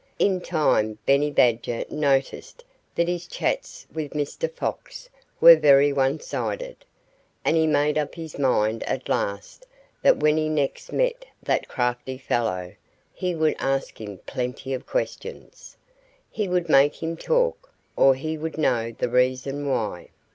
In 0.17 0.41
time 0.41 0.97
Benny 1.05 1.29
Badger 1.29 1.85
noticed 1.87 2.65
that 2.95 3.07
his 3.07 3.27
chats 3.27 3.85
with 3.93 4.13
Mr. 4.13 4.51
Fox 4.51 5.07
were 5.39 5.55
very 5.55 5.93
one 5.93 6.19
sided. 6.19 6.77
And 7.45 7.55
he 7.55 7.67
made 7.67 7.99
up 7.99 8.15
his 8.15 8.39
mind 8.39 8.81
at 8.89 9.07
last 9.09 9.67
that 10.01 10.17
when 10.17 10.37
he 10.37 10.49
next 10.49 10.91
met 10.91 11.25
that 11.43 11.67
crafty 11.67 12.17
fellow 12.17 12.73
he 13.13 13.35
would 13.35 13.55
ask 13.59 14.01
him 14.01 14.17
plenty 14.25 14.73
of 14.73 14.87
questions. 14.87 15.77
He 16.31 16.47
would 16.47 16.67
make 16.67 17.03
him 17.03 17.15
talk, 17.15 17.71
or 17.95 18.15
he 18.15 18.39
would 18.39 18.57
know 18.57 18.91
the 18.97 19.07
reason 19.07 19.69
why. 19.69 20.09